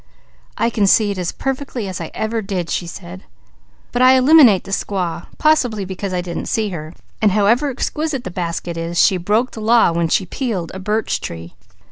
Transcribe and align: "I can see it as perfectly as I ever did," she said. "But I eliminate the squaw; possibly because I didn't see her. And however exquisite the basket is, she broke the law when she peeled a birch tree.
"I 0.57 0.71
can 0.71 0.87
see 0.87 1.11
it 1.11 1.19
as 1.19 1.31
perfectly 1.31 1.87
as 1.87 2.01
I 2.01 2.09
ever 2.15 2.41
did," 2.41 2.71
she 2.71 2.87
said. 2.87 3.23
"But 3.91 4.01
I 4.01 4.13
eliminate 4.17 4.63
the 4.63 4.71
squaw; 4.71 5.27
possibly 5.37 5.85
because 5.85 6.11
I 6.11 6.21
didn't 6.21 6.47
see 6.47 6.69
her. 6.69 6.95
And 7.21 7.33
however 7.33 7.69
exquisite 7.69 8.23
the 8.23 8.31
basket 8.31 8.77
is, 8.77 8.97
she 8.97 9.17
broke 9.17 9.51
the 9.51 9.61
law 9.61 9.91
when 9.91 10.07
she 10.07 10.25
peeled 10.25 10.71
a 10.73 10.79
birch 10.79 11.21
tree. 11.21 11.53